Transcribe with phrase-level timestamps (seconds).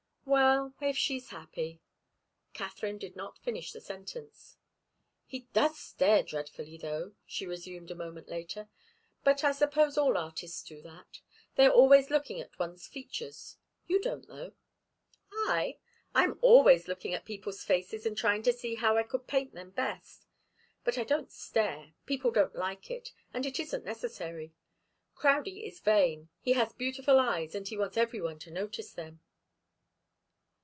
[0.23, 1.81] "Well if she's happy"
[2.53, 4.55] Katharine did not finish the sentence.
[5.25, 8.69] "He does stare dreadfully, though," she resumed a moment later.
[9.25, 11.19] "But I suppose all artists do that.
[11.55, 13.57] They are always looking at one's features.
[13.87, 14.53] You don't, though."
[15.33, 15.79] "I?
[16.15, 19.71] I'm always looking at people's faces and trying to see how I could paint them
[19.71, 20.27] best.
[20.85, 21.93] But I don't stare.
[22.05, 24.53] People don't like it, and it isn't necessary.
[25.13, 26.29] Crowdie is vain.
[26.39, 29.19] He has beautiful eyes and he wants every one to notice them."